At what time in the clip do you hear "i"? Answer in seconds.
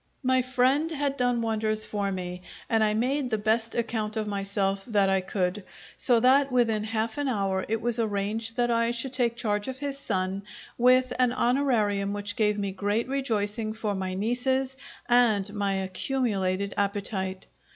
2.83-2.95, 5.09-5.21, 8.71-8.89